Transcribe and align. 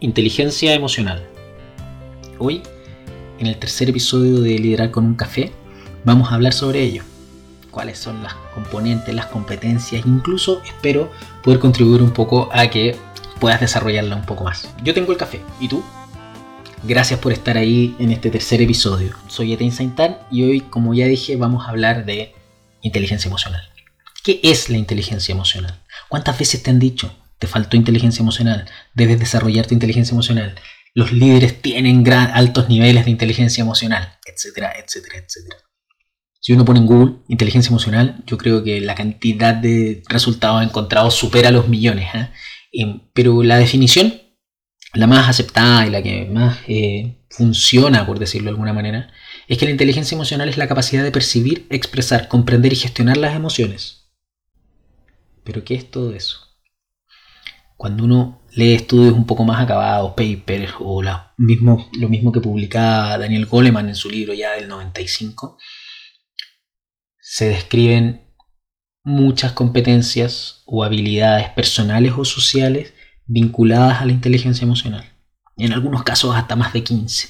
Inteligencia 0.00 0.74
emocional. 0.74 1.26
Hoy, 2.38 2.62
en 3.40 3.48
el 3.48 3.56
tercer 3.56 3.90
episodio 3.90 4.40
de 4.40 4.56
Liderar 4.56 4.92
con 4.92 5.04
un 5.04 5.16
café, 5.16 5.50
vamos 6.04 6.30
a 6.30 6.36
hablar 6.36 6.52
sobre 6.52 6.84
ello. 6.84 7.02
Cuáles 7.72 7.98
son 7.98 8.22
las 8.22 8.34
componentes, 8.54 9.12
las 9.12 9.26
competencias, 9.26 10.06
incluso 10.06 10.62
espero 10.62 11.10
poder 11.42 11.58
contribuir 11.58 12.00
un 12.00 12.12
poco 12.12 12.48
a 12.52 12.68
que 12.70 12.94
puedas 13.40 13.60
desarrollarla 13.60 14.14
un 14.14 14.24
poco 14.24 14.44
más. 14.44 14.72
Yo 14.84 14.94
tengo 14.94 15.10
el 15.10 15.18
café, 15.18 15.40
¿y 15.58 15.66
tú? 15.66 15.82
Gracias 16.84 17.18
por 17.18 17.32
estar 17.32 17.56
ahí 17.56 17.96
en 17.98 18.12
este 18.12 18.30
tercer 18.30 18.62
episodio. 18.62 19.16
Soy 19.26 19.52
Etienne 19.52 19.74
Saintan 19.74 20.18
y 20.30 20.44
hoy, 20.44 20.60
como 20.60 20.94
ya 20.94 21.06
dije, 21.06 21.34
vamos 21.34 21.66
a 21.66 21.70
hablar 21.70 22.04
de 22.04 22.36
inteligencia 22.82 23.28
emocional. 23.28 23.62
¿Qué 24.22 24.38
es 24.44 24.70
la 24.70 24.76
inteligencia 24.76 25.32
emocional? 25.32 25.82
¿Cuántas 26.08 26.38
veces 26.38 26.62
te 26.62 26.70
han 26.70 26.78
dicho, 26.78 27.12
te 27.38 27.46
faltó 27.46 27.76
inteligencia 27.76 28.22
emocional, 28.22 28.68
debes 28.94 29.18
desarrollar 29.18 29.66
tu 29.66 29.74
inteligencia 29.74 30.14
emocional? 30.14 30.54
Los 30.94 31.12
líderes 31.12 31.60
tienen 31.62 32.02
gran, 32.02 32.30
altos 32.32 32.68
niveles 32.68 33.04
de 33.04 33.10
inteligencia 33.10 33.62
emocional, 33.62 34.18
etcétera, 34.26 34.72
etcétera, 34.76 35.18
etcétera. 35.18 35.68
Si 36.40 36.52
uno 36.52 36.64
pone 36.64 36.80
en 36.80 36.86
Google 36.86 37.16
inteligencia 37.28 37.70
emocional, 37.70 38.22
yo 38.26 38.38
creo 38.38 38.62
que 38.62 38.80
la 38.80 38.94
cantidad 38.94 39.54
de 39.54 40.02
resultados 40.08 40.62
encontrados 40.62 41.14
supera 41.14 41.50
los 41.50 41.68
millones. 41.68 42.08
¿eh? 42.14 42.28
Em, 42.72 43.00
pero 43.12 43.42
la 43.42 43.58
definición, 43.58 44.14
la 44.94 45.06
más 45.06 45.28
aceptada 45.28 45.86
y 45.86 45.90
la 45.90 46.02
que 46.02 46.24
más 46.26 46.58
eh, 46.68 47.24
funciona, 47.28 48.06
por 48.06 48.18
decirlo 48.18 48.46
de 48.46 48.50
alguna 48.52 48.72
manera, 48.72 49.12
es 49.48 49.58
que 49.58 49.64
la 49.64 49.72
inteligencia 49.72 50.14
emocional 50.14 50.48
es 50.48 50.58
la 50.58 50.68
capacidad 50.68 51.02
de 51.02 51.12
percibir, 51.12 51.66
expresar, 51.70 52.28
comprender 52.28 52.72
y 52.72 52.76
gestionar 52.76 53.16
las 53.16 53.34
emociones. 53.34 54.10
Pero 55.44 55.64
¿qué 55.64 55.74
es 55.74 55.90
todo 55.90 56.14
eso? 56.14 56.47
Cuando 57.78 58.04
uno 58.04 58.42
lee 58.54 58.74
estudios 58.74 59.14
un 59.14 59.24
poco 59.24 59.44
más 59.44 59.62
acabados, 59.62 60.10
papers 60.10 60.72
o 60.80 61.00
lo 61.00 62.08
mismo 62.08 62.32
que 62.32 62.40
publicaba 62.40 63.16
Daniel 63.16 63.46
Goleman 63.46 63.88
en 63.88 63.94
su 63.94 64.10
libro 64.10 64.34
ya 64.34 64.54
del 64.54 64.66
95, 64.66 65.56
se 67.20 67.50
describen 67.50 68.34
muchas 69.04 69.52
competencias 69.52 70.64
o 70.66 70.82
habilidades 70.82 71.50
personales 71.50 72.14
o 72.16 72.24
sociales 72.24 72.94
vinculadas 73.26 74.02
a 74.02 74.06
la 74.06 74.12
inteligencia 74.12 74.64
emocional. 74.64 75.04
En 75.56 75.72
algunos 75.72 76.02
casos 76.02 76.34
hasta 76.34 76.56
más 76.56 76.72
de 76.72 76.82
15. 76.82 77.28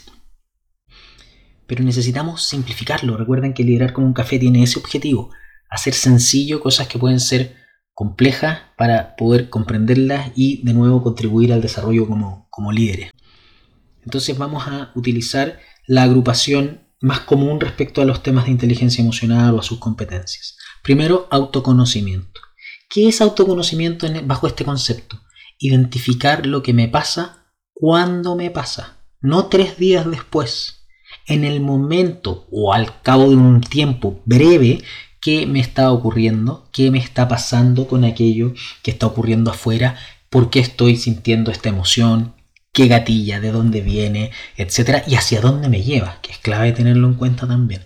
Pero 1.66 1.84
necesitamos 1.84 2.42
simplificarlo. 2.44 3.18
Recuerden 3.18 3.52
que 3.52 3.64
liderar 3.64 3.92
con 3.92 4.04
un 4.04 4.14
café 4.14 4.38
tiene 4.38 4.62
ese 4.62 4.78
objetivo. 4.78 5.30
Hacer 5.68 5.92
sencillo 5.92 6.60
cosas 6.60 6.88
que 6.88 6.98
pueden 6.98 7.20
ser 7.20 7.67
complejas 7.98 8.60
para 8.76 9.16
poder 9.16 9.50
comprenderlas 9.50 10.30
y 10.36 10.64
de 10.64 10.72
nuevo 10.72 11.02
contribuir 11.02 11.52
al 11.52 11.60
desarrollo 11.60 12.06
como, 12.06 12.46
como 12.48 12.70
líderes. 12.70 13.10
Entonces 14.04 14.38
vamos 14.38 14.68
a 14.68 14.92
utilizar 14.94 15.58
la 15.88 16.04
agrupación 16.04 16.86
más 17.00 17.18
común 17.18 17.58
respecto 17.58 18.00
a 18.00 18.04
los 18.04 18.22
temas 18.22 18.44
de 18.44 18.52
inteligencia 18.52 19.02
emocional 19.02 19.52
o 19.52 19.58
a 19.58 19.64
sus 19.64 19.80
competencias. 19.80 20.56
Primero, 20.84 21.26
autoconocimiento. 21.32 22.40
¿Qué 22.88 23.08
es 23.08 23.20
autoconocimiento 23.20 24.06
bajo 24.26 24.46
este 24.46 24.64
concepto? 24.64 25.20
Identificar 25.58 26.46
lo 26.46 26.62
que 26.62 26.74
me 26.74 26.86
pasa 26.86 27.46
cuando 27.72 28.36
me 28.36 28.52
pasa, 28.52 28.98
no 29.20 29.46
tres 29.46 29.76
días 29.76 30.08
después. 30.08 30.86
En 31.26 31.42
el 31.42 31.60
momento 31.60 32.46
o 32.52 32.72
al 32.72 33.02
cabo 33.02 33.28
de 33.28 33.34
un 33.34 33.60
tiempo 33.60 34.22
breve 34.24 34.84
qué 35.20 35.46
me 35.46 35.60
está 35.60 35.90
ocurriendo, 35.92 36.68
qué 36.72 36.90
me 36.90 36.98
está 36.98 37.28
pasando 37.28 37.88
con 37.88 38.04
aquello 38.04 38.54
que 38.82 38.90
está 38.90 39.06
ocurriendo 39.06 39.50
afuera, 39.50 39.96
por 40.30 40.50
qué 40.50 40.60
estoy 40.60 40.96
sintiendo 40.96 41.50
esta 41.50 41.68
emoción, 41.68 42.34
qué 42.72 42.86
gatilla, 42.86 43.40
de 43.40 43.50
dónde 43.50 43.80
viene, 43.80 44.30
etcétera, 44.56 45.02
y 45.06 45.14
hacia 45.14 45.40
dónde 45.40 45.68
me 45.68 45.82
lleva, 45.82 46.20
que 46.22 46.32
es 46.32 46.38
clave 46.38 46.72
tenerlo 46.72 47.08
en 47.08 47.14
cuenta 47.14 47.46
también. 47.46 47.84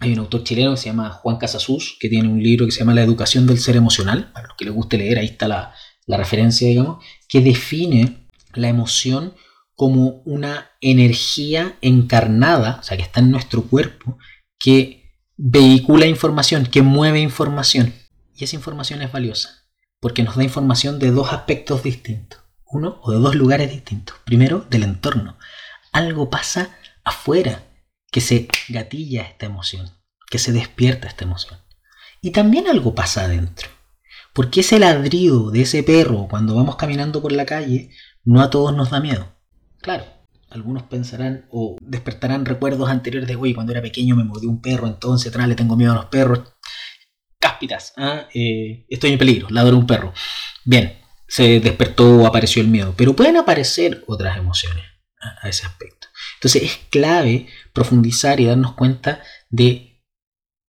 Hay 0.00 0.12
un 0.12 0.18
autor 0.18 0.42
chileno 0.42 0.72
que 0.72 0.78
se 0.78 0.86
llama 0.86 1.10
Juan 1.10 1.36
Casasus, 1.36 1.96
que 2.00 2.08
tiene 2.08 2.28
un 2.28 2.42
libro 2.42 2.66
que 2.66 2.72
se 2.72 2.80
llama 2.80 2.94
La 2.94 3.02
educación 3.02 3.46
del 3.46 3.58
ser 3.58 3.76
emocional, 3.76 4.32
para 4.32 4.48
los 4.48 4.56
que 4.56 4.64
les 4.64 4.74
guste 4.74 4.98
leer, 4.98 5.18
ahí 5.18 5.26
está 5.26 5.46
la, 5.46 5.74
la 6.06 6.16
referencia, 6.16 6.68
digamos, 6.68 7.04
que 7.28 7.40
define 7.40 8.26
la 8.54 8.68
emoción 8.68 9.34
como 9.74 10.22
una 10.24 10.70
energía 10.80 11.76
encarnada, 11.80 12.78
o 12.80 12.82
sea, 12.82 12.96
que 12.96 13.02
está 13.02 13.20
en 13.20 13.30
nuestro 13.30 13.62
cuerpo, 13.62 14.18
que 14.58 15.01
vehicula 15.44 16.06
información, 16.06 16.66
que 16.66 16.82
mueve 16.82 17.18
información. 17.18 17.92
Y 18.32 18.44
esa 18.44 18.54
información 18.54 19.02
es 19.02 19.10
valiosa, 19.10 19.64
porque 19.98 20.22
nos 20.22 20.36
da 20.36 20.44
información 20.44 21.00
de 21.00 21.10
dos 21.10 21.32
aspectos 21.32 21.82
distintos. 21.82 22.40
Uno, 22.64 23.00
o 23.02 23.10
de 23.10 23.18
dos 23.18 23.34
lugares 23.34 23.68
distintos. 23.68 24.16
Primero, 24.24 24.64
del 24.70 24.84
entorno. 24.84 25.36
Algo 25.90 26.30
pasa 26.30 26.70
afuera 27.02 27.64
que 28.12 28.20
se 28.20 28.46
gatilla 28.68 29.22
esta 29.22 29.46
emoción, 29.46 29.90
que 30.30 30.38
se 30.38 30.52
despierta 30.52 31.08
esta 31.08 31.24
emoción. 31.24 31.58
Y 32.20 32.30
también 32.30 32.68
algo 32.68 32.94
pasa 32.94 33.24
adentro. 33.24 33.68
Porque 34.32 34.60
ese 34.60 34.78
ladrido 34.78 35.50
de 35.50 35.62
ese 35.62 35.82
perro 35.82 36.28
cuando 36.30 36.54
vamos 36.54 36.76
caminando 36.76 37.20
por 37.20 37.32
la 37.32 37.46
calle 37.46 37.90
no 38.24 38.40
a 38.40 38.48
todos 38.48 38.74
nos 38.74 38.90
da 38.90 39.00
miedo. 39.00 39.26
Claro, 39.80 40.04
algunos 40.52 40.84
pensarán 40.84 41.46
o 41.50 41.76
despertarán 41.80 42.44
recuerdos 42.44 42.88
anteriores 42.88 43.28
de, 43.28 43.36
uy, 43.36 43.54
cuando 43.54 43.72
era 43.72 43.82
pequeño 43.82 44.16
me 44.16 44.24
mordió 44.24 44.48
un 44.48 44.60
perro, 44.60 44.86
entonces 44.86 45.30
atrás 45.30 45.48
le 45.48 45.54
tengo 45.54 45.76
miedo 45.76 45.92
a 45.92 45.96
los 45.96 46.06
perros. 46.06 46.54
Cáspitas, 47.38 47.92
¿ah? 47.96 48.28
eh, 48.34 48.86
estoy 48.88 49.12
en 49.12 49.18
peligro, 49.18 49.48
ladro 49.50 49.76
un 49.76 49.86
perro. 49.86 50.12
Bien, 50.64 50.98
se 51.26 51.60
despertó 51.60 52.18
o 52.18 52.26
apareció 52.26 52.62
el 52.62 52.68
miedo, 52.68 52.94
pero 52.96 53.16
pueden 53.16 53.36
aparecer 53.36 54.04
otras 54.06 54.36
emociones 54.36 54.84
a 55.40 55.48
ese 55.48 55.66
aspecto. 55.66 56.08
Entonces 56.34 56.62
es 56.62 56.80
clave 56.90 57.46
profundizar 57.72 58.40
y 58.40 58.46
darnos 58.46 58.74
cuenta 58.74 59.22
de 59.50 60.02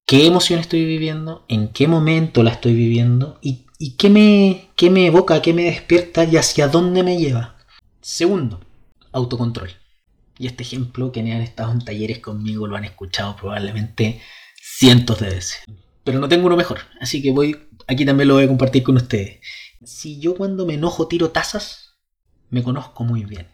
qué 0.06 0.28
emoción 0.28 0.60
estoy 0.60 0.86
viviendo, 0.86 1.46
en 1.50 1.70
qué 1.70 1.88
momento 1.88 2.44
la 2.44 2.52
estoy 2.52 2.74
viviendo 2.74 3.40
y, 3.42 3.66
y 3.80 3.96
qué, 3.98 4.10
me, 4.10 4.70
qué 4.76 4.90
me 4.90 5.08
evoca, 5.08 5.42
qué 5.42 5.54
me 5.54 5.64
despierta 5.64 6.24
y 6.24 6.38
hacia 6.38 6.68
dónde 6.68 7.04
me 7.04 7.18
lleva. 7.18 7.58
Segundo, 8.02 8.60
autocontrol. 9.14 9.70
Y 10.38 10.48
este 10.48 10.64
ejemplo, 10.64 11.12
que 11.12 11.22
han 11.22 11.28
estado 11.28 11.72
en 11.72 11.86
talleres 11.86 12.20
conmigo, 12.20 12.68
lo 12.68 12.76
han 12.76 12.86
escuchado 12.86 13.36
probablemente 13.36 14.22
cientos 14.62 15.20
de 15.20 15.30
veces. 15.30 15.64
Pero 16.04 16.20
no 16.20 16.28
tengo 16.28 16.48
uno 16.48 16.58
mejor, 16.58 16.80
así 17.00 17.22
que 17.22 17.32
voy, 17.32 17.70
aquí 17.88 18.06
también 18.06 18.28
lo 18.28 18.34
voy 18.36 18.44
a 18.44 18.48
compartir 18.48 18.84
con 18.84 18.98
ustedes. 18.98 19.40
Si 19.86 20.20
yo 20.20 20.36
cuando 20.36 20.66
me 20.66 20.74
enojo 20.74 21.08
tiro 21.08 21.30
tazas, 21.30 21.96
me 22.50 22.64
conozco 22.64 23.04
muy 23.04 23.24
bien. 23.26 23.48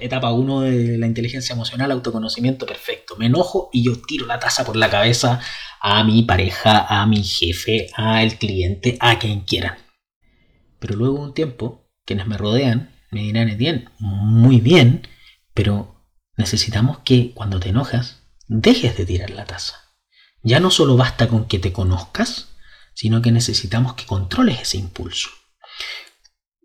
Etapa 0.00 0.32
1 0.32 0.60
de 0.62 0.98
la 0.98 1.06
inteligencia 1.06 1.52
emocional, 1.52 1.90
autoconocimiento 1.90 2.66
perfecto. 2.66 3.16
Me 3.16 3.26
enojo 3.26 3.68
y 3.72 3.84
yo 3.84 4.00
tiro 4.00 4.26
la 4.26 4.38
taza 4.38 4.64
por 4.64 4.76
la 4.76 4.90
cabeza 4.90 5.40
a 5.80 6.02
mi 6.04 6.22
pareja, 6.22 6.86
a 6.88 7.06
mi 7.06 7.22
jefe, 7.22 7.88
al 7.94 8.38
cliente, 8.38 8.96
a 9.00 9.18
quien 9.18 9.40
quieran. 9.40 9.76
Pero 10.78 10.96
luego 10.96 11.18
de 11.18 11.24
un 11.24 11.34
tiempo, 11.34 11.88
quienes 12.04 12.26
me 12.26 12.38
rodean 12.38 12.91
me 13.12 13.20
dirán, 13.20 13.50
Etienne, 13.50 13.88
muy 13.98 14.60
bien, 14.60 15.06
pero 15.54 15.94
necesitamos 16.36 17.00
que 17.04 17.32
cuando 17.34 17.60
te 17.60 17.68
enojas, 17.68 18.22
dejes 18.48 18.96
de 18.96 19.04
tirar 19.04 19.30
la 19.30 19.44
taza. 19.44 19.74
Ya 20.42 20.60
no 20.60 20.70
solo 20.70 20.96
basta 20.96 21.28
con 21.28 21.44
que 21.44 21.58
te 21.58 21.72
conozcas, 21.72 22.56
sino 22.94 23.20
que 23.20 23.30
necesitamos 23.30 23.94
que 23.94 24.06
controles 24.06 24.62
ese 24.62 24.78
impulso. 24.78 25.28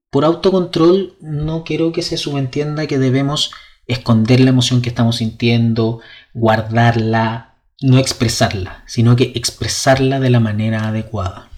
Por 0.09 0.23
autocontrol 0.23 1.17
no 1.19 1.65
quiero 1.65 1.91
que 1.91 2.01
se 2.01 2.15
subentienda 2.15 2.87
que 2.87 2.97
debemos 2.97 3.51
esconder 3.85 4.39
la 4.39 4.49
emoción 4.49 4.81
que 4.81 4.89
estamos 4.89 5.17
sintiendo, 5.17 5.99
guardarla, 6.33 7.57
no 7.81 7.97
expresarla, 7.97 8.83
sino 8.87 9.17
que 9.17 9.33
expresarla 9.35 10.21
de 10.21 10.29
la 10.29 10.39
manera 10.39 10.87
adecuada. 10.87 11.49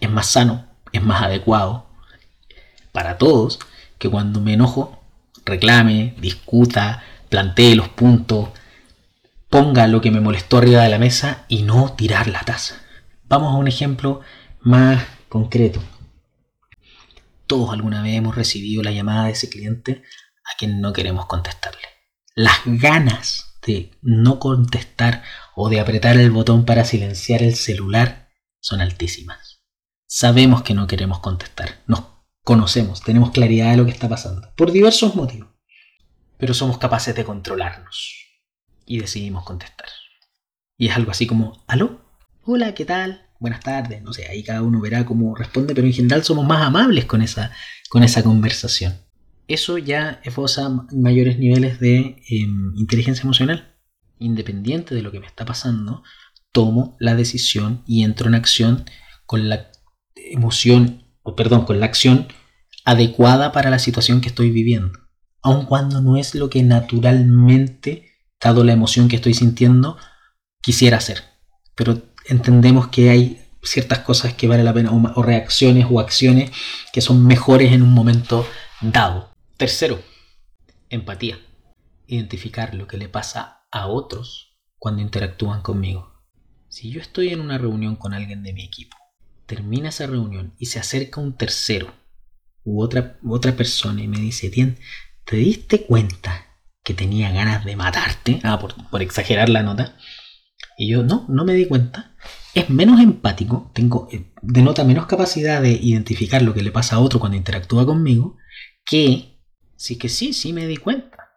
Es 0.00 0.08
más 0.08 0.28
sano, 0.28 0.68
es 0.92 1.02
más 1.02 1.22
adecuado 1.22 1.91
para 2.92 3.18
todos 3.18 3.58
que 3.98 4.08
cuando 4.08 4.40
me 4.40 4.54
enojo 4.54 5.02
reclame, 5.44 6.14
discuta, 6.20 7.02
plantee 7.28 7.74
los 7.74 7.88
puntos, 7.88 8.50
ponga 9.48 9.86
lo 9.86 10.00
que 10.00 10.10
me 10.10 10.20
molestó 10.20 10.58
arriba 10.58 10.82
de 10.82 10.90
la 10.90 10.98
mesa 10.98 11.44
y 11.48 11.62
no 11.62 11.92
tirar 11.94 12.28
la 12.28 12.40
taza. 12.40 12.76
Vamos 13.24 13.52
a 13.52 13.56
un 13.56 13.68
ejemplo 13.68 14.20
más 14.60 15.02
concreto. 15.28 15.82
Todos 17.46 17.72
alguna 17.72 18.02
vez 18.02 18.14
hemos 18.14 18.36
recibido 18.36 18.82
la 18.82 18.92
llamada 18.92 19.26
de 19.26 19.32
ese 19.32 19.48
cliente 19.48 20.02
a 20.44 20.56
quien 20.58 20.80
no 20.80 20.92
queremos 20.92 21.26
contestarle. 21.26 21.88
Las 22.34 22.60
ganas 22.64 23.58
de 23.66 23.90
no 24.00 24.38
contestar 24.38 25.22
o 25.54 25.68
de 25.68 25.80
apretar 25.80 26.16
el 26.16 26.30
botón 26.30 26.64
para 26.64 26.84
silenciar 26.84 27.42
el 27.42 27.54
celular 27.54 28.30
son 28.60 28.80
altísimas. 28.80 29.60
Sabemos 30.06 30.62
que 30.62 30.74
no 30.74 30.86
queremos 30.86 31.20
contestar, 31.20 31.82
nos 31.86 32.11
conocemos, 32.44 33.02
tenemos 33.02 33.30
claridad 33.30 33.70
de 33.70 33.76
lo 33.76 33.84
que 33.84 33.92
está 33.92 34.08
pasando, 34.08 34.52
por 34.56 34.72
diversos 34.72 35.14
motivos. 35.14 35.48
Pero 36.38 36.54
somos 36.54 36.78
capaces 36.78 37.14
de 37.14 37.24
controlarnos 37.24 38.26
y 38.84 38.98
decidimos 38.98 39.44
contestar. 39.44 39.88
Y 40.76 40.88
es 40.88 40.96
algo 40.96 41.12
así 41.12 41.26
como, 41.26 41.64
¿aló? 41.68 42.00
Hola, 42.44 42.74
¿qué 42.74 42.84
tal? 42.84 43.32
buenas 43.42 43.60
tardes, 43.60 44.00
no 44.02 44.12
sé, 44.12 44.28
ahí 44.28 44.44
cada 44.44 44.62
uno 44.62 44.80
verá 44.80 45.04
cómo 45.04 45.34
responde, 45.34 45.74
pero 45.74 45.86
en 45.86 45.92
general 45.92 46.22
somos 46.22 46.46
más 46.46 46.62
amables 46.62 47.06
con 47.06 47.22
esa, 47.22 47.50
con 47.90 48.04
esa 48.04 48.22
conversación. 48.22 48.94
Eso 49.48 49.78
ya 49.78 50.20
esboza 50.22 50.70
mayores 50.92 51.40
niveles 51.40 51.80
de 51.80 52.22
em, 52.28 52.72
inteligencia 52.76 53.24
emocional. 53.24 53.76
Independiente 54.20 54.94
de 54.94 55.02
lo 55.02 55.10
que 55.10 55.18
me 55.18 55.26
está 55.26 55.44
pasando, 55.44 56.04
tomo 56.52 56.96
la 57.00 57.16
decisión 57.16 57.82
y 57.84 58.04
entro 58.04 58.28
en 58.28 58.36
acción 58.36 58.84
con 59.26 59.48
la 59.48 59.72
emoción, 60.14 61.01
o 61.22 61.36
perdón, 61.36 61.64
con 61.64 61.80
la 61.80 61.86
acción 61.86 62.28
adecuada 62.84 63.52
para 63.52 63.70
la 63.70 63.78
situación 63.78 64.20
que 64.20 64.28
estoy 64.28 64.50
viviendo. 64.50 64.98
Aun 65.42 65.66
cuando 65.66 66.00
no 66.00 66.16
es 66.16 66.34
lo 66.34 66.50
que 66.50 66.62
naturalmente, 66.62 68.10
dado 68.40 68.64
la 68.64 68.72
emoción 68.72 69.08
que 69.08 69.16
estoy 69.16 69.34
sintiendo, 69.34 69.96
quisiera 70.60 70.98
hacer. 70.98 71.24
Pero 71.74 72.02
entendemos 72.26 72.88
que 72.88 73.10
hay 73.10 73.42
ciertas 73.62 74.00
cosas 74.00 74.34
que 74.34 74.48
vale 74.48 74.64
la 74.64 74.74
pena, 74.74 74.90
o, 74.92 75.22
reacciones 75.22 75.86
o 75.90 76.00
acciones 76.00 76.50
que 76.92 77.00
son 77.00 77.26
mejores 77.26 77.72
en 77.72 77.82
un 77.82 77.92
momento 77.92 78.46
dado. 78.80 79.32
Tercero, 79.56 80.02
empatía. 80.90 81.38
Identificar 82.06 82.74
lo 82.74 82.86
que 82.86 82.98
le 82.98 83.08
pasa 83.08 83.66
a 83.70 83.86
otros 83.86 84.58
cuando 84.78 85.02
interactúan 85.02 85.62
conmigo. 85.62 86.12
Si 86.68 86.90
yo 86.90 87.00
estoy 87.00 87.28
en 87.28 87.40
una 87.40 87.58
reunión 87.58 87.96
con 87.96 88.14
alguien 88.14 88.42
de 88.42 88.52
mi 88.52 88.64
equipo, 88.64 88.96
termina 89.52 89.90
esa 89.90 90.06
reunión 90.06 90.54
y 90.58 90.66
se 90.66 90.78
acerca 90.78 91.20
un 91.20 91.36
tercero 91.36 91.92
u 92.64 92.82
otra, 92.82 93.18
otra 93.22 93.54
persona 93.54 94.02
y 94.02 94.08
me 94.08 94.18
dice, 94.18 94.48
Tien, 94.48 94.78
¿te 95.26 95.36
diste 95.36 95.82
cuenta 95.82 96.46
que 96.82 96.94
tenía 96.94 97.30
ganas 97.32 97.62
de 97.66 97.76
matarte? 97.76 98.40
Ah, 98.44 98.58
por, 98.58 99.02
exagerar 99.02 99.50
la 99.50 99.62
nota. 99.62 99.94
Y 100.78 100.90
yo, 100.90 101.02
no, 101.02 101.26
no 101.28 101.44
me 101.44 101.52
di 101.52 101.66
cuenta. 101.66 102.14
Es 102.54 102.70
menos 102.70 102.98
empático, 102.98 103.70
tengo, 103.74 104.08
eh, 104.10 104.32
denota 104.40 104.84
menos 104.84 105.04
capacidad 105.04 105.60
de 105.60 105.72
identificar 105.72 106.40
lo 106.40 106.54
que 106.54 106.62
le 106.62 106.72
pasa 106.72 106.96
a 106.96 107.00
otro 107.00 107.20
cuando 107.20 107.36
interactúa 107.36 107.84
conmigo, 107.84 108.38
que 108.86 109.38
sí 109.76 109.98
que 109.98 110.08
sí, 110.08 110.32
sí 110.32 110.54
me 110.54 110.66
di 110.66 110.78
cuenta. 110.78 111.28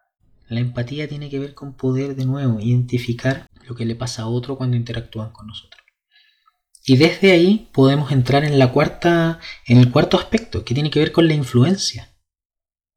La 0.48 0.62
empatía 0.62 1.10
tiene 1.10 1.30
que 1.30 1.40
ver 1.40 1.54
con 1.54 1.74
poder 1.74 2.16
de 2.16 2.26
nuevo 2.26 2.62
identificar 2.62 3.48
lo 3.68 3.76
que 3.76 3.84
le 3.84 3.96
pasa 3.96 4.22
a 4.22 4.28
otro 4.28 4.56
cuando 4.56 4.78
interactúan 4.78 5.32
con 5.32 5.48
nosotros. 5.48 5.85
Y 6.86 6.98
desde 6.98 7.32
ahí 7.32 7.70
podemos 7.74 8.12
entrar 8.12 8.46
en 8.46 8.60
la 8.60 8.72
cuarta, 8.72 9.40
en 9.66 9.80
el 9.80 9.92
cuarto 9.92 10.18
aspecto, 10.18 10.64
que 10.64 10.76
tiene 10.76 10.92
que 10.92 11.00
ver 11.00 11.12
con 11.12 11.28
la 11.28 11.34
influencia. 11.34 12.16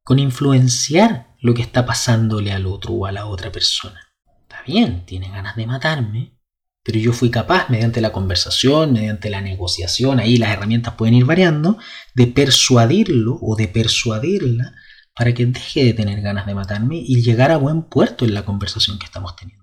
Con 0.03 0.19
influenciar 0.19 1.35
lo 1.41 1.55
que 1.55 1.63
está 1.63 1.85
pasándole 1.85 2.51
al 2.51 2.67
otro 2.67 2.93
o 2.93 3.05
a 3.07 3.11
la 3.11 3.25
otra 3.25 3.51
persona. 3.51 3.99
Está 4.43 4.61
bien, 4.65 5.05
tiene 5.05 5.29
ganas 5.29 5.55
de 5.55 5.65
matarme, 5.65 6.39
pero 6.83 6.99
yo 6.99 7.13
fui 7.13 7.31
capaz, 7.31 7.69
mediante 7.69 7.99
la 7.99 8.11
conversación, 8.11 8.93
mediante 8.93 9.29
la 9.29 9.41
negociación, 9.41 10.19
ahí 10.19 10.37
las 10.37 10.51
herramientas 10.51 10.93
pueden 10.93 11.15
ir 11.15 11.25
variando, 11.25 11.77
de 12.13 12.27
persuadirlo 12.27 13.39
o 13.41 13.55
de 13.55 13.67
persuadirla 13.67 14.73
para 15.15 15.33
que 15.33 15.45
deje 15.47 15.83
de 15.83 15.93
tener 15.93 16.21
ganas 16.21 16.45
de 16.45 16.55
matarme 16.55 16.97
y 16.97 17.21
llegar 17.21 17.51
a 17.51 17.57
buen 17.57 17.83
puerto 17.83 18.23
en 18.23 18.33
la 18.33 18.45
conversación 18.45 18.99
que 18.99 19.05
estamos 19.05 19.35
teniendo. 19.35 19.58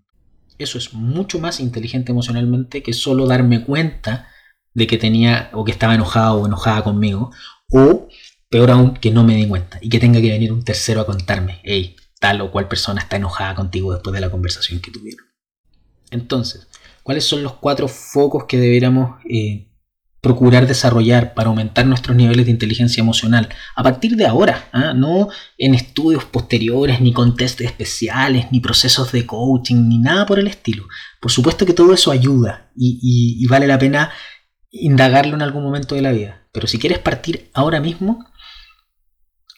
Eso 0.59 0.79
es 0.79 0.95
mucho 0.95 1.39
más 1.39 1.61
inteligente 1.61 2.13
emocionalmente 2.13 2.83
que 2.83 2.93
solo 2.93 3.27
darme 3.27 3.65
cuenta 3.65 4.29
de 4.75 4.87
que 4.87 4.99
tenía 4.99 5.51
o 5.53 5.65
que 5.65 5.73
estaba 5.73 5.95
enojado 5.95 6.43
o 6.43 6.47
enojada 6.47 6.85
conmigo, 6.85 7.31
o 7.71 8.09
peor 8.49 8.71
aún, 8.71 8.95
que 8.95 9.11
no 9.11 9.25
me 9.25 9.37
di 9.37 9.47
cuenta 9.47 9.79
y 9.81 9.89
que 9.89 9.99
tenga 9.99 10.21
que 10.21 10.31
venir 10.31 10.53
un 10.53 10.65
tercero 10.65 11.01
a 11.01 11.07
contarme, 11.07 11.61
hey, 11.65 11.97
tal 12.21 12.41
o 12.41 12.51
cual 12.51 12.69
persona 12.69 13.01
está 13.01 13.17
enojada 13.17 13.55
contigo 13.55 13.93
después 13.93 14.15
de 14.15 14.21
la 14.21 14.31
conversación 14.31 14.81
que 14.81 14.91
tuvieron. 14.91 15.27
Entonces, 16.11 16.69
¿cuáles 17.03 17.25
son 17.25 17.43
los 17.43 17.55
cuatro 17.55 17.89
focos 17.89 18.45
que 18.45 18.59
deberíamos 18.59 19.21
eh, 19.29 19.69
procurar 20.27 20.67
desarrollar 20.67 21.35
para 21.35 21.51
aumentar 21.51 21.87
nuestros 21.87 22.17
niveles 22.17 22.47
de 22.47 22.51
inteligencia 22.51 23.01
emocional 23.01 23.49
a 23.77 23.83
partir 23.85 24.17
de 24.17 24.27
ahora, 24.27 24.69
¿ah? 24.73 24.93
no 24.93 25.29
en 25.57 25.73
estudios 25.73 26.25
posteriores, 26.25 27.01
ni 27.01 27.13
con 27.13 27.37
test 27.37 27.61
especiales, 27.61 28.47
ni 28.51 28.59
procesos 28.59 29.13
de 29.13 29.25
coaching, 29.25 29.89
ni 29.89 29.99
nada 29.99 30.27
por 30.27 30.41
el 30.41 30.49
estilo. 30.49 30.89
Por 31.21 31.31
supuesto 31.31 31.65
que 31.65 31.75
todo 31.75 31.95
eso 31.95 32.11
ayuda 32.11 32.73
y, 32.75 32.99
y 33.41 33.47
vale 33.47 33.69
la 33.69 33.79
pena 33.79 34.11
indagarlo 34.73 35.37
en 35.37 35.43
algún 35.43 35.63
momento 35.63 35.95
de 35.95 36.03
la 36.03 36.11
vida. 36.11 36.49
Pero 36.51 36.67
si 36.67 36.81
quieres 36.81 36.99
partir 36.99 37.49
ahora 37.55 37.81
mismo, 37.81 38.27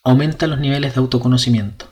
aumenta 0.05 0.47
los 0.49 0.61
niveles 0.61 0.95
de 0.95 1.01
autoconocimiento. 1.01 1.91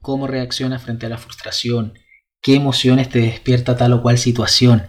Cómo 0.00 0.26
reaccionas 0.26 0.82
frente 0.82 1.06
a 1.06 1.08
la 1.08 1.18
frustración, 1.18 1.94
qué 2.42 2.56
emociones 2.56 3.10
te 3.10 3.20
despierta 3.20 3.76
tal 3.76 3.92
o 3.92 4.02
cual 4.02 4.18
situación, 4.18 4.88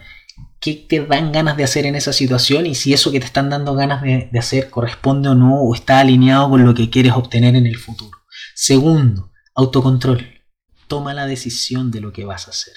qué 0.59 0.85
te 0.87 1.05
dan 1.05 1.31
ganas 1.31 1.57
de 1.57 1.63
hacer 1.63 1.85
en 1.85 1.95
esa 1.95 2.13
situación 2.13 2.65
y 2.65 2.75
si 2.75 2.93
eso 2.93 3.11
que 3.11 3.19
te 3.19 3.25
están 3.25 3.49
dando 3.49 3.75
ganas 3.75 4.01
de, 4.01 4.29
hacer 4.37 4.69
corresponde 4.69 5.29
o 5.29 5.35
no 5.35 5.61
o 5.61 5.73
está 5.73 5.99
alineado 5.99 6.49
con 6.49 6.65
lo 6.65 6.73
que 6.73 6.89
quieres 6.89 7.13
obtener 7.13 7.55
en 7.55 7.65
el 7.65 7.77
futuro. 7.77 8.17
Segundo, 8.55 9.31
autocontrol. 9.55 10.25
Toma 10.87 11.13
la 11.13 11.27
decisión 11.27 11.91
de 11.91 12.01
lo 12.01 12.11
que 12.11 12.25
vas 12.25 12.47
a 12.47 12.51
hacer. 12.51 12.73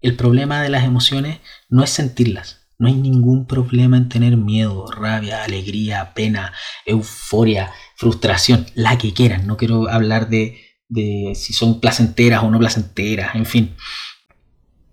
El 0.00 0.14
problema 0.14 0.62
de 0.62 0.68
las 0.68 0.84
emociones 0.84 1.40
no 1.68 1.82
es 1.82 1.90
sentirlas. 1.90 2.68
No 2.78 2.86
hay 2.86 2.94
ningún 2.94 3.48
problema 3.48 3.96
en 3.96 4.08
tener 4.08 4.36
miedo, 4.36 4.86
rabia, 4.86 5.42
alegría, 5.42 6.14
pena, 6.14 6.52
euforia, 6.86 7.72
frustración, 7.96 8.66
la 8.74 8.96
que 8.98 9.12
quieran. 9.12 9.48
No 9.48 9.56
quiero 9.56 9.88
hablar 9.88 10.28
de, 10.28 10.60
de 10.88 11.32
si 11.34 11.52
son 11.52 11.80
placenteras 11.80 12.44
o 12.44 12.50
no 12.50 12.60
placenteras, 12.60 13.34
en 13.34 13.46
fin 13.46 13.74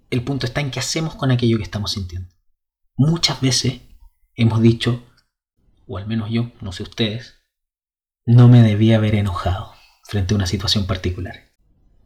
el 0.09 0.23
punto 0.23 0.45
está 0.45 0.61
en 0.61 0.71
qué 0.71 0.79
hacemos 0.79 1.15
con 1.15 1.31
aquello 1.31 1.57
que 1.57 1.63
estamos 1.63 1.91
sintiendo. 1.91 2.29
Muchas 2.95 3.41
veces 3.41 3.81
hemos 4.35 4.61
dicho, 4.61 5.03
o 5.87 5.97
al 5.97 6.07
menos 6.07 6.29
yo, 6.29 6.51
no 6.61 6.71
sé 6.71 6.83
ustedes, 6.83 7.35
no 8.25 8.47
me 8.47 8.61
debía 8.61 8.97
haber 8.97 9.15
enojado 9.15 9.73
frente 10.03 10.33
a 10.33 10.37
una 10.37 10.47
situación 10.47 10.85
particular. 10.85 11.53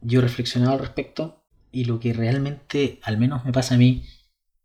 Yo 0.00 0.20
he 0.20 0.22
reflexionado 0.22 0.72
al 0.72 0.78
respecto 0.78 1.44
y 1.70 1.84
lo 1.84 2.00
que 2.00 2.12
realmente, 2.12 3.00
al 3.02 3.18
menos 3.18 3.44
me 3.44 3.52
pasa 3.52 3.74
a 3.74 3.78
mí, 3.78 4.06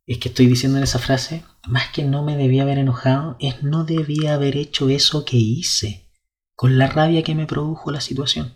es 0.08 0.18
que 0.20 0.30
estoy 0.30 0.48
diciendo 0.48 0.78
en 0.78 0.84
esa 0.84 1.00
frase, 1.00 1.44
más 1.68 1.90
que 1.90 2.04
no 2.04 2.24
me 2.24 2.38
debía 2.38 2.64
haber 2.64 2.78
enojado, 2.78 3.38
es 3.40 3.64
no 3.64 3.86
debía 3.86 4.36
haber 4.36 4.56
hecho 4.56 4.90
eso 4.90 5.26
que 5.26 5.38
hice, 5.38 6.10
con 6.56 6.78
la 6.78 6.88
rabia 6.88 7.24
que 7.24 7.36
me 7.36 7.48
produjo 7.48 7.92
la 7.92 8.02
situación. 8.02 8.56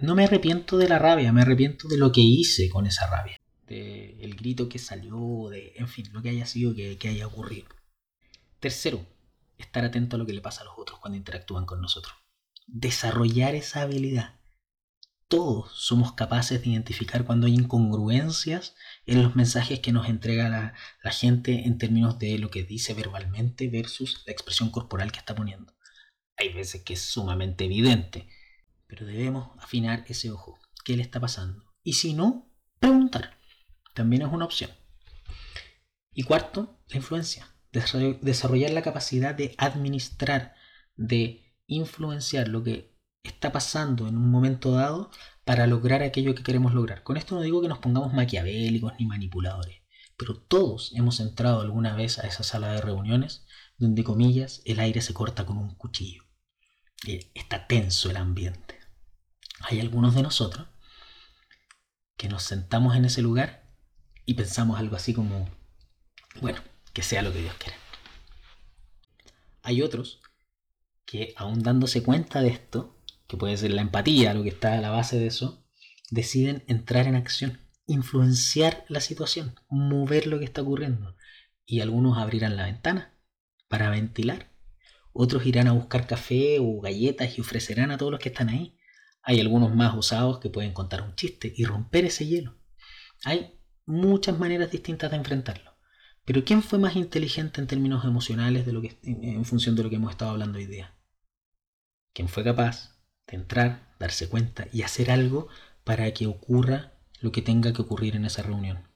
No 0.00 0.14
me 0.14 0.24
arrepiento 0.24 0.78
de 0.78 0.88
la 0.88 0.98
rabia, 0.98 1.32
me 1.32 1.42
arrepiento 1.42 1.88
de 1.88 1.98
lo 1.98 2.12
que 2.12 2.20
hice 2.20 2.68
con 2.68 2.86
esa 2.86 3.06
rabia 3.08 3.37
el 3.70 4.34
grito 4.34 4.68
que 4.68 4.78
salió, 4.78 5.48
de, 5.50 5.74
en 5.76 5.88
fin, 5.88 6.08
lo 6.12 6.22
que 6.22 6.30
haya 6.30 6.46
sido 6.46 6.74
que, 6.74 6.98
que 6.98 7.08
haya 7.08 7.26
ocurrido. 7.26 7.68
Tercero, 8.60 9.06
estar 9.58 9.84
atento 9.84 10.16
a 10.16 10.18
lo 10.18 10.26
que 10.26 10.32
le 10.32 10.40
pasa 10.40 10.62
a 10.62 10.64
los 10.64 10.74
otros 10.76 10.98
cuando 11.00 11.16
interactúan 11.16 11.66
con 11.66 11.80
nosotros. 11.80 12.14
Desarrollar 12.66 13.54
esa 13.54 13.82
habilidad. 13.82 14.40
Todos 15.28 15.72
somos 15.72 16.12
capaces 16.12 16.62
de 16.62 16.70
identificar 16.70 17.24
cuando 17.24 17.46
hay 17.46 17.54
incongruencias 17.54 18.74
en 19.04 19.22
los 19.22 19.36
mensajes 19.36 19.80
que 19.80 19.92
nos 19.92 20.08
entrega 20.08 20.48
la, 20.48 20.74
la, 21.02 21.10
gente 21.10 21.66
en 21.66 21.76
términos 21.76 22.18
de 22.18 22.38
lo 22.38 22.50
que 22.50 22.62
dice 22.62 22.94
verbalmente 22.94 23.68
versus 23.68 24.22
la 24.26 24.32
expresión 24.32 24.70
corporal 24.70 25.12
que 25.12 25.18
está 25.18 25.34
poniendo. 25.34 25.74
Hay 26.36 26.52
veces 26.52 26.82
que 26.82 26.94
es 26.94 27.02
sumamente 27.02 27.66
evidente, 27.66 28.28
pero 28.86 29.04
debemos 29.04 29.50
afinar 29.58 30.04
ese 30.08 30.30
ojo. 30.30 30.58
¿Qué 30.84 30.96
le 30.96 31.02
está 31.02 31.20
pasando? 31.20 31.62
Y 31.82 31.94
si 31.94 32.14
no, 32.14 32.50
preguntar 32.78 33.37
también 33.98 34.22
es 34.22 34.28
una 34.32 34.44
opción. 34.44 34.70
Y 36.14 36.22
cuarto, 36.22 36.80
la 36.88 36.96
influencia. 36.96 37.48
Desarrollar 37.72 38.70
la 38.70 38.82
capacidad 38.82 39.34
de 39.34 39.54
administrar, 39.58 40.54
de 40.96 41.52
influenciar 41.66 42.46
lo 42.48 42.62
que 42.62 42.96
está 43.24 43.50
pasando 43.50 44.06
en 44.06 44.16
un 44.16 44.30
momento 44.30 44.70
dado 44.70 45.10
para 45.44 45.66
lograr 45.66 46.02
aquello 46.02 46.36
que 46.36 46.44
queremos 46.44 46.74
lograr. 46.74 47.02
Con 47.02 47.16
esto 47.16 47.34
no 47.34 47.42
digo 47.42 47.60
que 47.60 47.68
nos 47.68 47.80
pongamos 47.80 48.14
maquiavélicos 48.14 48.92
ni 49.00 49.06
manipuladores, 49.06 49.82
pero 50.16 50.40
todos 50.40 50.92
hemos 50.94 51.18
entrado 51.18 51.60
alguna 51.60 51.96
vez 51.96 52.20
a 52.20 52.26
esa 52.26 52.44
sala 52.44 52.72
de 52.72 52.80
reuniones 52.80 53.44
donde, 53.76 54.04
comillas, 54.04 54.62
el 54.64 54.78
aire 54.78 55.00
se 55.00 55.12
corta 55.12 55.44
con 55.44 55.58
un 55.58 55.74
cuchillo. 55.74 56.22
Está 57.34 57.66
tenso 57.66 58.10
el 58.10 58.16
ambiente. 58.16 58.78
Hay 59.60 59.80
algunos 59.80 60.14
de 60.14 60.22
nosotros 60.22 60.68
que 62.16 62.28
nos 62.28 62.44
sentamos 62.44 62.96
en 62.96 63.04
ese 63.04 63.22
lugar 63.22 63.67
y 64.28 64.34
pensamos 64.34 64.78
algo 64.78 64.94
así 64.94 65.14
como, 65.14 65.48
bueno, 66.42 66.60
que 66.92 67.00
sea 67.00 67.22
lo 67.22 67.32
que 67.32 67.40
Dios 67.40 67.54
quiera. 67.54 67.78
Hay 69.62 69.80
otros 69.80 70.20
que 71.06 71.32
aún 71.34 71.62
dándose 71.62 72.02
cuenta 72.02 72.42
de 72.42 72.48
esto, 72.48 72.94
que 73.26 73.38
puede 73.38 73.56
ser 73.56 73.70
la 73.70 73.80
empatía, 73.80 74.34
lo 74.34 74.42
que 74.42 74.50
está 74.50 74.74
a 74.74 74.82
la 74.82 74.90
base 74.90 75.18
de 75.18 75.28
eso, 75.28 75.64
deciden 76.10 76.62
entrar 76.68 77.06
en 77.06 77.14
acción, 77.14 77.58
influenciar 77.86 78.84
la 78.88 79.00
situación, 79.00 79.54
mover 79.70 80.26
lo 80.26 80.38
que 80.38 80.44
está 80.44 80.60
ocurriendo. 80.60 81.16
Y 81.64 81.80
algunos 81.80 82.18
abrirán 82.18 82.56
la 82.56 82.66
ventana 82.66 83.18
para 83.66 83.88
ventilar. 83.88 84.52
Otros 85.14 85.46
irán 85.46 85.68
a 85.68 85.72
buscar 85.72 86.06
café 86.06 86.58
o 86.60 86.82
galletas 86.82 87.38
y 87.38 87.40
ofrecerán 87.40 87.92
a 87.92 87.96
todos 87.96 88.12
los 88.12 88.20
que 88.20 88.28
están 88.28 88.50
ahí. 88.50 88.76
Hay 89.22 89.40
algunos 89.40 89.74
más 89.74 89.96
usados 89.96 90.38
que 90.38 90.50
pueden 90.50 90.74
contar 90.74 91.00
un 91.00 91.14
chiste 91.14 91.50
y 91.56 91.64
romper 91.64 92.04
ese 92.04 92.26
hielo. 92.26 92.58
Hay 93.24 93.57
muchas 93.88 94.38
maneras 94.38 94.70
distintas 94.70 95.10
de 95.10 95.16
enfrentarlo. 95.16 95.72
Pero 96.24 96.44
¿quién 96.44 96.62
fue 96.62 96.78
más 96.78 96.94
inteligente 96.94 97.60
en 97.60 97.66
términos 97.66 98.04
emocionales 98.04 98.66
de 98.66 98.72
lo 98.72 98.82
que, 98.82 98.98
en 99.02 99.44
función 99.46 99.74
de 99.74 99.82
lo 99.82 99.90
que 99.90 99.96
hemos 99.96 100.10
estado 100.10 100.32
hablando 100.32 100.58
hoy 100.58 100.66
día? 100.66 100.94
¿Quién 102.12 102.28
fue 102.28 102.44
capaz 102.44 102.96
de 103.26 103.36
entrar, 103.36 103.94
darse 103.98 104.28
cuenta 104.28 104.68
y 104.72 104.82
hacer 104.82 105.10
algo 105.10 105.48
para 105.84 106.12
que 106.12 106.26
ocurra 106.26 106.92
lo 107.20 107.32
que 107.32 107.42
tenga 107.42 107.72
que 107.72 107.82
ocurrir 107.82 108.14
en 108.14 108.26
esa 108.26 108.42
reunión? 108.42 108.86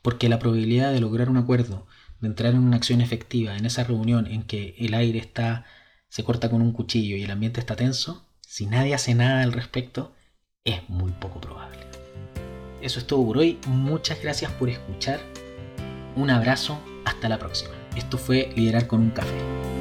Porque 0.00 0.30
la 0.30 0.38
probabilidad 0.38 0.90
de 0.92 1.00
lograr 1.00 1.28
un 1.28 1.36
acuerdo, 1.36 1.86
de 2.20 2.28
entrar 2.28 2.54
en 2.54 2.60
una 2.60 2.78
acción 2.78 3.02
efectiva 3.02 3.56
en 3.58 3.66
esa 3.66 3.84
reunión 3.84 4.26
en 4.26 4.44
que 4.44 4.74
el 4.78 4.94
aire 4.94 5.18
está 5.18 5.66
se 6.08 6.24
corta 6.24 6.50
con 6.50 6.62
un 6.62 6.72
cuchillo 6.72 7.16
y 7.16 7.22
el 7.22 7.30
ambiente 7.30 7.60
está 7.60 7.76
tenso, 7.76 8.26
si 8.40 8.66
nadie 8.66 8.94
hace 8.94 9.14
nada 9.14 9.42
al 9.42 9.52
respecto, 9.52 10.12
es 10.64 10.88
muy 10.88 11.12
poco 11.12 11.40
probable. 11.40 11.99
Eso 12.80 12.98
es 12.98 13.06
todo 13.06 13.24
por 13.24 13.38
hoy. 13.38 13.58
Muchas 13.66 14.22
gracias 14.22 14.50
por 14.52 14.68
escuchar. 14.68 15.20
Un 16.16 16.30
abrazo. 16.30 16.78
Hasta 17.04 17.28
la 17.28 17.38
próxima. 17.38 17.72
Esto 17.96 18.18
fue 18.18 18.52
Liderar 18.54 18.86
con 18.86 19.00
un 19.00 19.10
café. 19.10 19.79